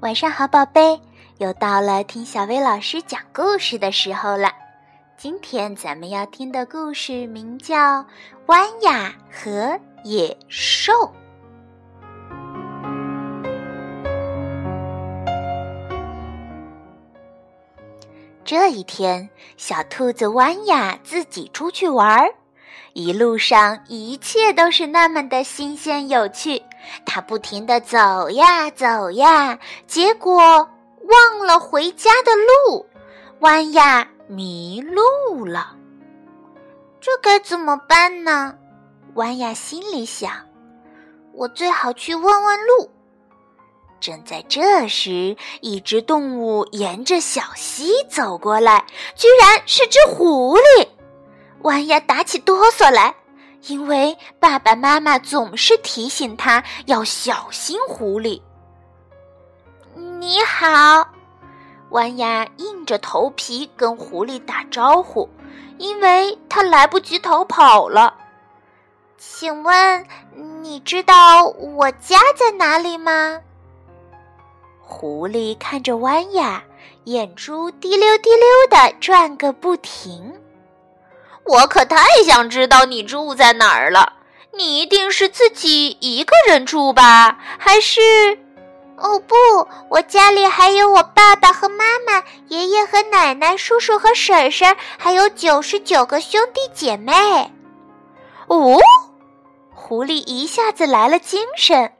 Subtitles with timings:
[0.00, 0.98] 晚上好，宝贝，
[1.36, 4.50] 又到了听小薇老师讲故事的时候了。
[5.18, 7.76] 今天咱们要听的故事名叫
[8.46, 10.90] 《弯雅和野兽》。
[18.42, 19.28] 这一天，
[19.58, 22.34] 小兔子弯雅自己出去玩儿，
[22.92, 26.62] 一路上一切都是那么的新鲜有趣。
[27.04, 32.86] 它不停地走呀走呀，结果忘了回家的路，
[33.40, 35.76] 弯呀迷路了。
[37.00, 38.54] 这该怎么办呢？
[39.14, 40.30] 弯呀心里想
[41.34, 42.90] ：“我最好去问问路。”
[44.00, 48.84] 正在这时，一只动物沿着小溪走过来，
[49.14, 50.88] 居然是只狐狸。
[51.62, 53.14] 弯呀打起哆嗦来。
[53.66, 58.40] 因为爸爸妈妈总是提醒他要小心狐狸。
[59.94, 61.06] 你好，
[61.90, 65.28] 弯牙硬着头皮跟狐狸打招呼，
[65.76, 68.14] 因为他来不及逃跑了。
[69.18, 70.06] 请问
[70.62, 73.38] 你知道我家在哪里吗？
[74.80, 76.62] 狐狸看着弯牙，
[77.04, 80.32] 眼珠滴溜滴溜的转个不停。
[81.44, 84.14] 我可太想知道你住在哪儿了。
[84.52, 87.38] 你一定是自己一个人住吧？
[87.58, 88.00] 还是……
[88.96, 89.34] 哦不，
[89.88, 97.50] 我家里还有我爸爸和妈妈、爷爷和奶奶、叔叔和婶婶，还有九十九个兄弟姐妹。
[98.48, 98.78] 哦，
[99.74, 101.92] 狐狸一下子来了精神。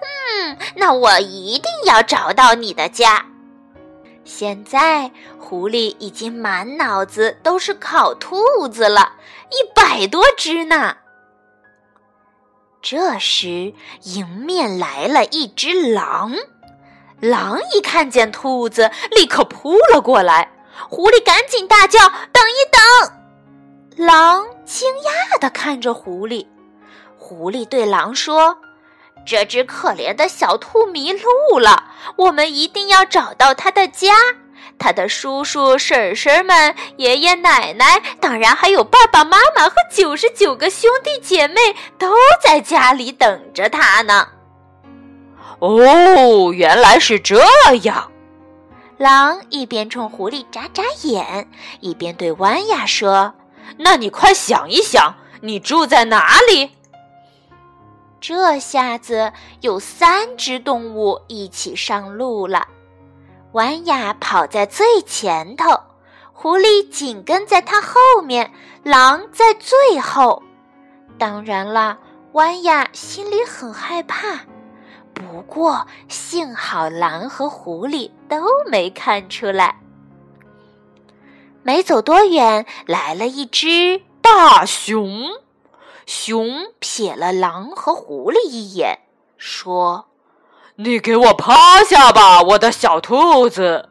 [0.00, 3.24] 嗯，那我一定要找到你的家。
[4.24, 9.14] 现在，狐狸已经满脑子都是烤兔子了，
[9.50, 10.96] 一百多只呢。
[12.82, 16.34] 这时，迎面来了一只狼，
[17.18, 20.52] 狼一看见兔子，立刻扑了过来。
[20.88, 21.98] 狐狸赶紧大叫
[22.32, 26.46] ：“等一等！”狼惊讶地看着狐狸，
[27.18, 28.56] 狐狸对狼说。
[29.24, 31.84] 这只可怜的小兔迷路了，
[32.16, 34.14] 我们一定要找到它的家。
[34.78, 44.28] 它的叔叔婶婶们、爷爷奶奶，当然还有爸爸妈妈和九十九个兄弟姐妹，都在家里等着它呢。
[45.58, 47.44] 哦，原来是这
[47.82, 48.10] 样。
[48.96, 51.48] 狼一边冲狐狸眨眨眼，
[51.80, 53.34] 一边对弯牙说
[53.78, 56.70] ：“那你快想一想，你住在哪里？”
[58.20, 59.32] 这下子
[59.62, 62.68] 有三只动物一起上路了，
[63.52, 65.80] 弯雅跑在最前头，
[66.32, 70.42] 狐狸紧跟在它后面，狼在最后。
[71.18, 71.98] 当然了，
[72.32, 74.40] 弯雅心里很害怕，
[75.14, 79.80] 不过幸好狼和狐狸都没看出来。
[81.62, 85.30] 没走多远，来了一只大熊。
[86.12, 88.98] 熊瞥了狼和狐狸一眼，
[89.38, 90.06] 说
[90.74, 93.88] ：“你给我趴下吧，我的小兔子。”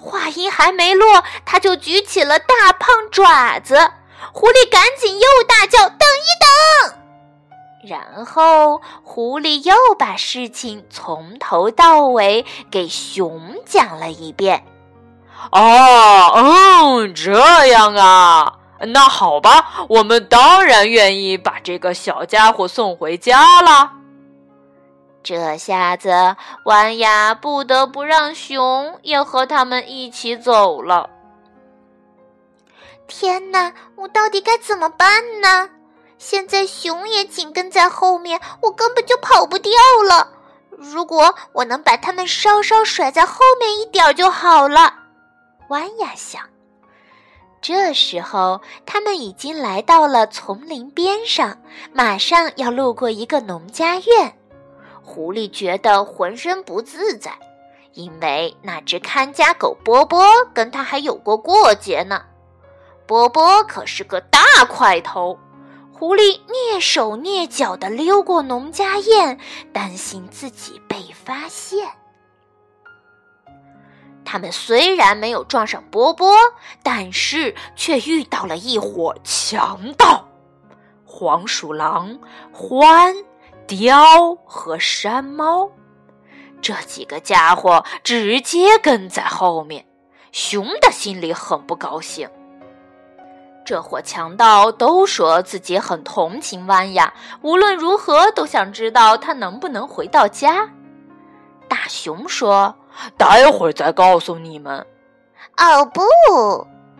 [0.00, 3.76] 话音还没落，他就举起了大胖爪子。
[4.32, 6.96] 狐狸赶紧又大叫：“等一等！”
[7.84, 14.64] 然后狐狸又把事情从头到尾给熊讲了一遍。
[15.52, 23.92] “哦，嗯，这样啊。”那好吧，我们当然愿意把这个小家伙送回家了。
[25.22, 31.10] 这下子，弯牙不得不让熊也和他们一起走了。
[33.06, 35.68] 天哪，我到底该怎么办呢？
[36.18, 39.72] 现在熊也紧跟在后面，我根本就跑不掉
[40.08, 40.28] 了。
[40.70, 44.94] 如果我能把他们稍稍甩在后面一点就好了。
[45.68, 46.40] 弯牙想。
[47.60, 51.58] 这时候，他们已经来到了丛林边上，
[51.92, 54.34] 马上要路过一个农家院。
[55.02, 57.32] 狐狸觉得浑身不自在，
[57.94, 60.24] 因为那只看家狗波波
[60.54, 62.22] 跟他还有过过节呢。
[63.06, 65.38] 波波可是个大块头，
[65.92, 69.38] 狐狸蹑手蹑脚地溜过农家院，
[69.72, 71.88] 担心自己被发现。
[74.30, 76.36] 他们虽然没有撞上波波，
[76.82, 80.28] 但是却遇到了一伙强盗：
[81.06, 82.18] 黄鼠狼、
[82.52, 83.24] 獾、
[83.66, 85.70] 雕和山猫。
[86.60, 89.86] 这几个家伙直接跟在后面，
[90.30, 92.28] 熊的心里很不高兴。
[93.64, 100.68] 这伙强盗都说自己很同情弯雅，无论如何都想知道他能不能回到家。
[101.68, 102.74] 大熊说
[103.16, 104.86] ：“待会儿再告诉你们。”
[105.58, 106.02] 哦不！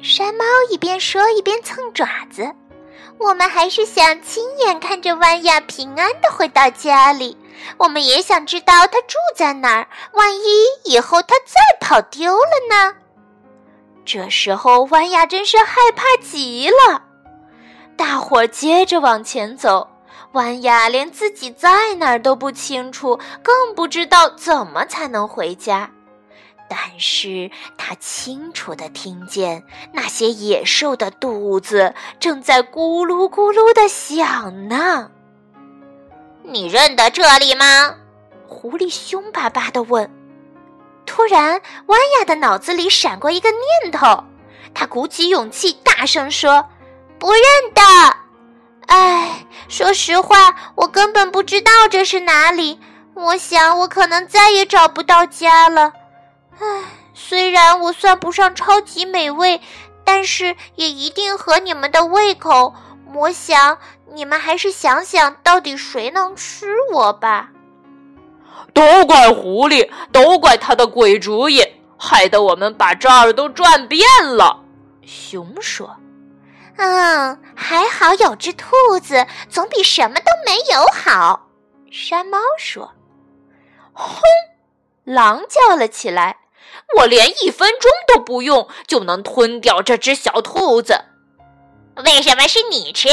[0.03, 2.55] 山猫一边说一边蹭爪子。
[3.19, 7.37] 我们还是想亲眼看着弯亚平安的回到家里。
[7.77, 9.89] 我们也想知道他住在哪儿。
[10.13, 12.95] 万一以后他再跑丢了呢？
[14.05, 17.03] 这时候，弯亚真是害怕极了。
[17.97, 19.89] 大伙儿接着往前走，
[20.33, 25.91] 弯亚连自己在哪儿都不清楚，更不知道怎么才能回家。
[26.69, 35.11] 但是他清楚地听见那些野兽的肚子正在咕噜咕噜地响呢。
[36.43, 37.95] 你认得这里吗？
[38.47, 40.11] 狐狸凶巴巴地问。
[41.07, 44.25] 突然，弯亚的脑子里闪过一个念头，
[44.75, 46.67] 他鼓起勇气，大声说
[47.19, 47.43] ：“不认
[47.75, 47.83] 得。
[48.89, 49.28] 哎，
[49.69, 52.81] 说实话，我根本不知道这是哪里。
[53.15, 55.93] 我想，我可能再也找不到家了。”
[56.59, 56.67] 唉，
[57.15, 59.61] 虽然我算不上超级美味，
[60.05, 62.75] 但是也一定合你们的胃口。
[63.15, 63.79] 我想
[64.13, 67.51] 你们还是想想到底谁能吃我吧。
[68.73, 71.63] 都怪狐狸，都怪他的鬼主意，
[71.97, 74.61] 害得我们把这儿都转遍了。
[75.05, 75.97] 熊说
[76.79, 78.67] ：“嗯，还好有只兔
[79.03, 81.49] 子，总比什么都没有好。”
[81.91, 82.93] 山猫说
[83.93, 84.21] ：“轰！”
[85.05, 86.39] 狼叫了起来。
[86.97, 91.05] 我连一分钟都不用就能吞掉这只小兔子，
[92.05, 93.09] 为什么是你吃？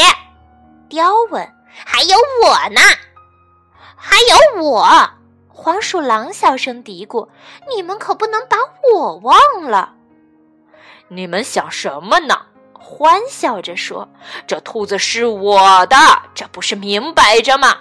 [0.88, 1.52] 雕问。
[1.86, 2.80] 还有我呢，
[3.98, 5.10] 还有我。
[5.50, 7.28] 黄鼠狼小声嘀咕
[7.76, 8.56] ：“你们可不能把
[8.94, 9.94] 我忘了。”
[11.10, 12.46] 你们想什么呢？
[12.88, 14.08] 欢笑着说
[14.46, 15.98] ：“这兔子是我的，
[16.36, 17.80] 这不是明摆着吗？”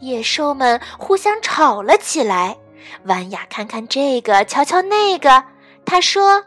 [0.00, 2.56] 野兽们互相吵了起来。
[3.04, 5.44] 弯雅看看这个，瞧瞧那个。
[5.84, 6.42] 他说：“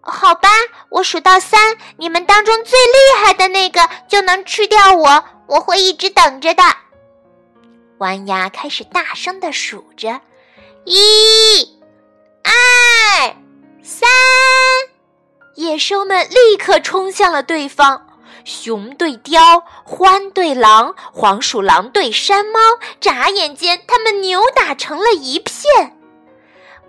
[0.00, 0.48] 好吧，
[0.88, 5.24] 我数到三，你们当中最厉害的那个就能吃掉我。
[5.46, 6.62] 我会一直等着的。”
[8.00, 10.18] 弯雅开始大声的数着
[10.86, 11.78] ：“一、
[12.42, 13.36] 二、
[13.82, 14.08] 三。”
[15.54, 18.06] 野兽们立刻冲向了对方。
[18.44, 22.58] 熊对雕，獾对狼，黄鼠狼对山猫。
[23.00, 25.96] 眨眼间，他们扭打成了一片。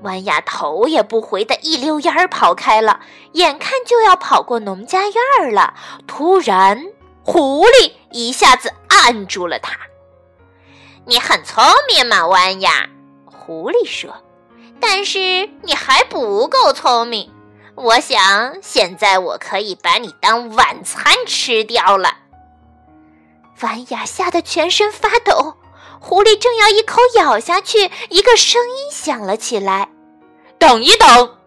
[0.02, 3.00] 弯牙头也不回的一溜烟儿跑开了，
[3.32, 5.74] 眼看就要跑过农家院儿了。
[6.06, 6.88] 突然，
[7.24, 9.78] 狐狸一下子按住了他。
[11.08, 12.90] “你很聪明嘛，弯牙。”
[13.26, 14.14] 狐狸说
[14.82, 17.32] ，“但是你还不够聪明。”
[17.76, 22.10] 我想，现在我可以把你当晚餐吃掉了。
[23.62, 25.58] 弯牙吓得全身发抖，
[26.00, 29.90] 狐狸正要一口咬下去，一个声音响了起来
[30.58, 31.38] ：“等一等！”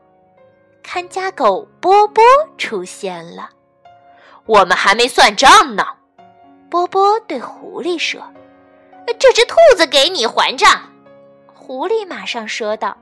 [0.82, 2.22] 看家狗波波
[2.56, 3.50] 出现了。
[4.46, 5.86] 我们还没算账呢，
[6.70, 8.22] 波波对狐狸说
[9.19, 10.92] ：“这只兔子给你还账。”
[11.54, 12.96] 狐狸马上说道：“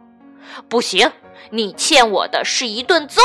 [0.69, 1.11] 不行。”
[1.51, 3.21] 你欠我的是一顿揍。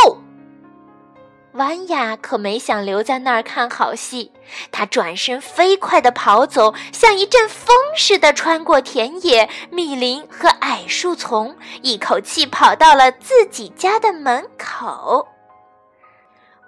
[1.56, 4.31] 弯雅可没想留在那儿看好戏，
[4.71, 15.27] 他转身飞快地跑走，像一阵风似的穿过田野、密林和矮树丛，一口气跑到了自己家的门口。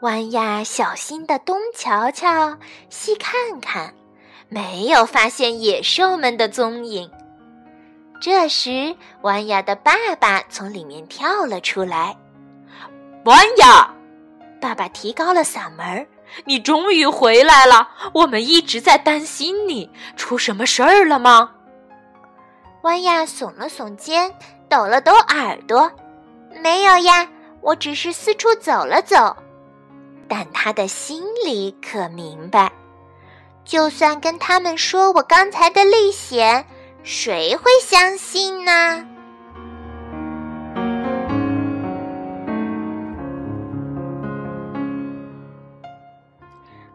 [0.02, 2.58] 弯雅小心地东瞧瞧、
[2.90, 3.94] 西看看，
[4.50, 7.10] 没有发现野兽们的踪影。
[8.24, 12.16] 这时，弯雅的爸爸从里面跳了出来。
[13.26, 13.94] 弯雅，
[14.62, 16.08] 爸爸提高了嗓门
[16.48, 17.90] ：“你终于回来了！
[18.14, 21.52] 我们一直在担心你，出什么事儿了吗？”
[22.84, 24.34] 弯雅耸了耸肩，
[24.70, 25.92] 抖了抖耳朵
[26.64, 27.28] ：“没有呀，
[27.60, 29.36] 我只是四处走了走。”
[30.30, 32.72] 但他的心里可明白，
[33.66, 36.66] 就算跟他们说我刚才的历险。
[37.04, 39.06] 谁会相信呢？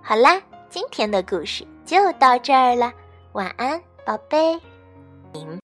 [0.02, 2.90] 好啦，今天的故事就到这儿了，
[3.32, 4.58] 晚安，宝贝。
[5.34, 5.60] 嗯